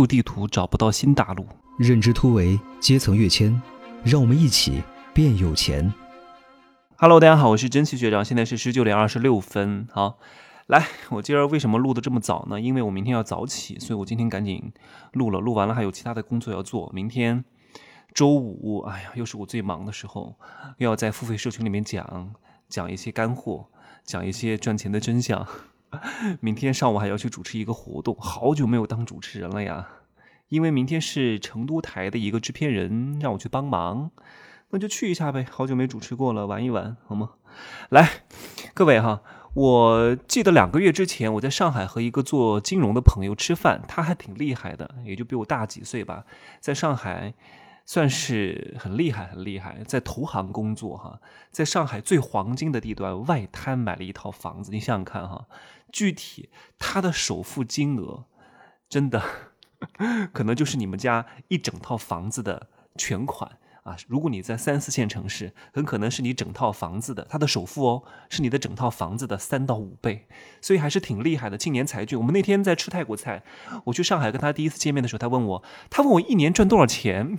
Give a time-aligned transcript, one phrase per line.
[0.00, 1.46] 旧地图找不到新大陆，
[1.76, 3.60] 认知突围，阶层跃迁，
[4.02, 5.92] 让我们一起变有钱。
[6.96, 9.86] Hello，大家好，我是真奇学长，现在是十九点二十六分。
[9.92, 10.18] 好，
[10.68, 12.58] 来，我今儿为什么录的这么早呢？
[12.58, 14.72] 因为我明天要早起，所以我今天赶紧
[15.12, 16.90] 录了，录完了还有其他的工作要做。
[16.94, 17.44] 明天
[18.14, 20.34] 周五，哎呀，又是我最忙的时候，
[20.78, 22.32] 又要在付费社群里面讲
[22.70, 23.66] 讲一些干货，
[24.02, 25.46] 讲一些赚钱的真相。
[26.40, 29.88] 明天上午还要去主持一个活动，好久没有当主持人了呀。
[30.48, 34.10] 因为明天是成都台的一个制片人让我去帮忙，
[34.70, 35.46] 那就去一下呗。
[35.48, 37.30] 好久没主持过了，玩一玩好吗？
[37.90, 38.24] 来，
[38.74, 39.22] 各位哈，
[39.54, 46.24] 我记得两个月之前我在上海和一个做金融的朋友吃饭，他还挺厉害的，也就比我大几岁吧，
[46.60, 47.34] 在上海
[47.86, 51.20] 算是很厉害很厉害，在投行工作哈，
[51.52, 55.46] 在上海最黄金的地段外滩买了一套房子，你想想看哈，
[55.92, 58.26] 具体他的首付金额
[58.88, 59.22] 真的。
[60.34, 63.50] 可能就是你们家一整套房子的全款
[63.82, 63.96] 啊！
[64.08, 70.26] 如果你在三四线城市，很可能是你整套房子的他的首付哦，是你的整套房子的三到五倍，
[70.60, 71.56] 所以还是挺厉害的。
[71.56, 73.42] 青年才俊，我们那天在吃泰国菜，
[73.86, 77.38] 我去上海跟他第一次见面的时候，他问我，他问我一年赚多少钱？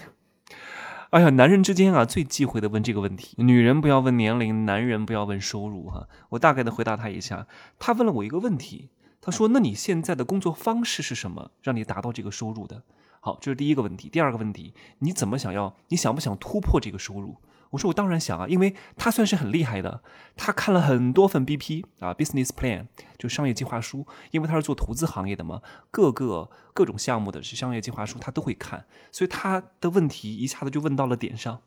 [1.12, 6.08] 哎呀，男人之间啊，最忌讳的问这个问题，女人不要问年龄，男人不要问收入哈。
[6.30, 8.92] 我大概的回答他一下，他问了我一个问题。
[9.20, 12.84] 他说：“那你现在的工作方式是什么，让你达到这个收入的？”
[13.20, 14.08] 好，这是第一个问题。
[14.08, 15.76] 第二个问题，你怎么想要？
[15.90, 17.36] 你想不想突破这个收入？
[17.72, 20.02] 我说我当然想啊，因为他算是很厉害的，
[20.38, 22.86] 他看了很多份 BP 啊，business plan
[23.18, 31.62] 就商业计划书，因为他是做投资行业的嘛，各个各种项目的是商业计划书他都会看，所以他的问题一下子就问到了点上。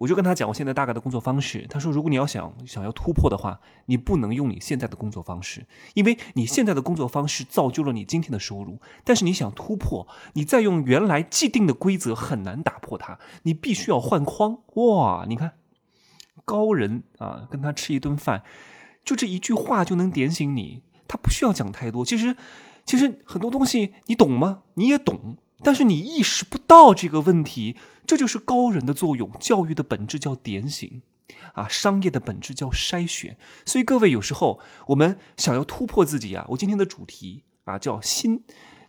[0.00, 1.66] 我就跟他讲我现在大概的工作方式。
[1.68, 8.80] 他说，如果你要想想要突破的话，你不能用你现在的工作方式，因为你现在的工作方式造就了你今天的收入。
[9.04, 14.60] 但是你想突破，你再用原来既定的规则很难打破它，你必须要换框。
[14.76, 15.52] 哇，你看，
[16.46, 18.42] 高人啊，跟他吃一顿饭，
[19.04, 20.82] 就这一句话就能点醒你。
[21.06, 22.06] 他不需要讲太多。
[22.06, 22.34] 其实，
[22.86, 24.62] 其实很多东西你懂吗？
[24.72, 25.36] 你也懂。
[25.62, 27.76] 但是你意识不到这个问题，
[28.06, 29.30] 这就是高人的作用。
[29.38, 31.02] 教育的本质叫点醒，
[31.52, 33.36] 啊，商业的本质叫筛选。
[33.66, 38.42] 所以各位有时候我们想要突破自己啊，我今天的主题啊叫新，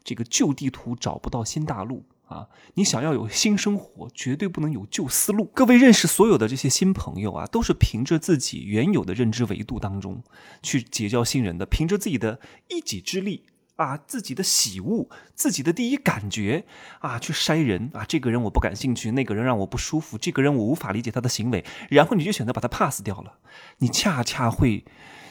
[0.04, 2.48] 这个旧地图找不到新大陆啊。
[2.76, 5.46] 你想要有新生活，绝对不能有旧思路。
[5.53, 10.24] 各位认识所有的这些新朋友啊，都是凭着自己原有的认知维度当中
[10.64, 12.40] 去结交新人的，凭着自己的
[12.70, 13.44] 一己之力。
[13.81, 16.66] 啊，自己的喜恶，自己的第一感觉
[17.00, 23.40] 啊，去筛人啊，这个人我不感兴趣，那个人让我不舒服，这个人我无法理解他的行为，然后你就选择把他 pass 掉了，
[23.80, 24.86] 你恰恰会，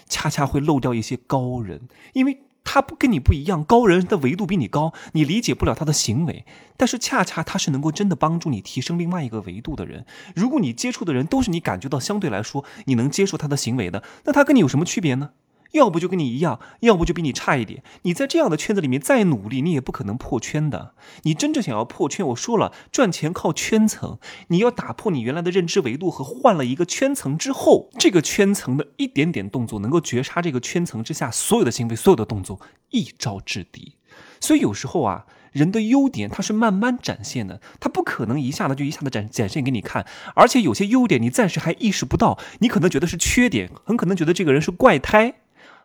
[0.08, 6.44] 恰恰会漏掉一些高人，因为他不跟你不一样，高人的维度比你高，你理解不了他的行为，
[6.76, 10.04] 但是恰恰他是能够真的帮助你提升另外一个维度的人。
[10.34, 15.30] 如果你接触的人都是你感觉到相对来说你能接受他的行为的，那他跟你有什么区别呢？
[15.72, 17.82] 要不就跟你一样，要不就比你差一点。
[18.02, 20.94] 你在这样的圈子里面再努力，你也不可能破圈的。
[21.22, 24.18] 你真正想要破圈，我说了，赚钱靠圈层。
[24.48, 32.60] 你要打破你原来的认知维度和换了一个圈层之后，这个圈层的一点点动作，能够绝杀这个圈层之下所有的行为、所有的动作，
[32.90, 33.94] 一招制敌。
[34.40, 40.06] 所以有时候啊，人的优点它是慢慢展现的，它不可能一下子就一下子展展现给你看。
[40.34, 45.34] 而且有些优点你暂时还意识不到，你可能觉得是缺点，很可能觉得这个人是怪胎。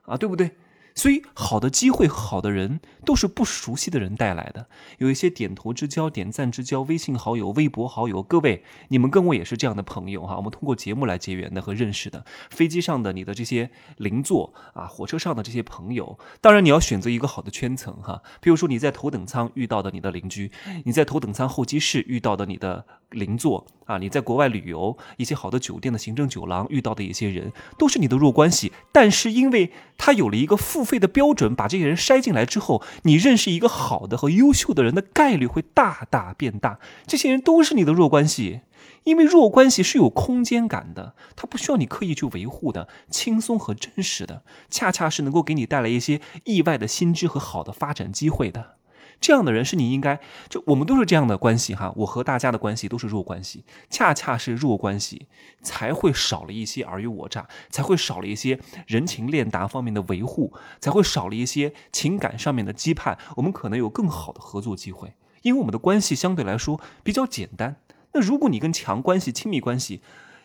[0.06, 0.52] 啊，对不对？
[0.98, 4.68] 所以好的机会、好的人都是不熟悉的人带来的。
[5.00, 10.38] 有一些点头之交、点赞之交、微信好友、微博好友，各位，你们跟我也是这样的朋友哈。
[10.38, 12.24] 我们通过节目来结缘的和认识的。
[12.50, 18.24] 飞机上的你的这些邻座啊，火车上的这些朋友，当然你要选择一个好的圈层哈。
[18.40, 20.50] 比如说你在头等舱遇到的你的邻居，
[20.86, 28.72] 你在头等舱候机室遇到的你的邻座啊，你在国外旅游一些好的酒店的行政酒廊遇到的一些人，都是你的弱关系。
[28.92, 36.80] 但是因为他有了一个付费的标准，把这些人筛进来之后，你认识一个好的和优秀的人的概率会大大变大。
[37.06, 38.62] 这些人都是你的弱关系，
[39.04, 48.75] 因为弱关系是有空间感的，它不需要你刻意去维护的，轻松和真实的，恰恰是能够给你带来一些意外的新知和好的发展机会的。
[49.22, 50.20] 这样的人是你应该
[50.50, 55.28] 就我们都是这样的关系哈，我和大家的关系都是弱关系，恰恰是弱关系
[55.64, 67.78] 才会少了一些尔虞我诈，才会少了一些人情练达方面的维护，才会少了一些情感上面的羁绊，我们可能有更好的合作机会，因为我们的关系相对来说比较简单。
[68.14, 70.02] 那如果你跟强关系、亲密关系，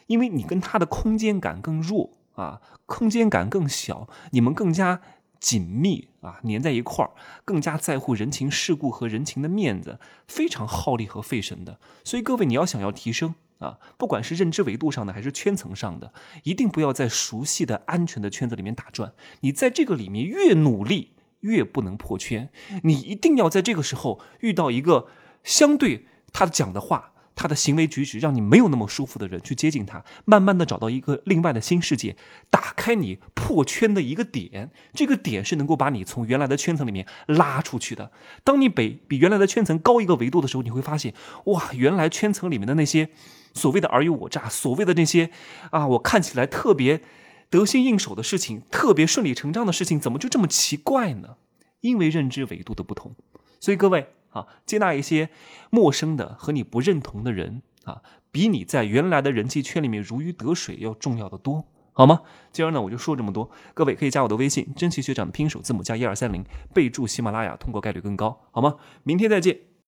[0.06, 5.02] 因为你跟他的空间感更弱啊，空间感更小，你们更加。
[5.40, 7.10] 紧密啊，粘在一块儿，
[7.44, 9.98] 更加在乎人情世故和人情的面子，
[10.28, 11.80] 非常耗力和费神的。
[12.04, 16.12] 所以各位，你要想要提升啊，不管是认知维度上的还是圈层上的，
[16.44, 19.14] 一定不要在熟悉的安全的圈子里面打转。
[19.40, 22.50] 你在这个里面越努力，越不能破圈。
[22.82, 25.08] 你一定要在这个时候遇到一个
[25.42, 27.09] 相对他讲的话。
[27.40, 32.14] 他的行为举止让你没有那么舒服的人去接近他，慢慢的找到一个另外的新世界，
[32.50, 38.12] 打开你破圈的一个点，这个点是能够把你从原来的圈层里面拉出去的。
[38.44, 41.14] 当你比比原来的圈层高一个维度的时候，你会发现，
[41.46, 43.08] 哇，原来圈层里面的那些
[43.54, 45.30] 所谓的尔虞我诈，所谓的那些
[45.70, 47.00] 啊，我看起来特别
[47.48, 51.36] 得心应手的事情，特别顺理成章的事情，怎么就这么奇怪呢？
[51.80, 53.14] 因为认知维度的不同，
[53.58, 54.08] 所以各位。
[54.30, 55.28] 啊，接纳一些
[55.70, 62.22] 陌生的和你不认同的人啊，比你在原来的人际圈里面如鱼得水要重要的多，好吗？
[62.52, 66.44] 今儿呢我就说这么多，各位可以加我的微信，真奇学长的拼手字母加一二三零，
[66.74, 68.76] 备注喜马拉雅，通过概率更高，好吗？
[69.02, 69.69] 明天再见。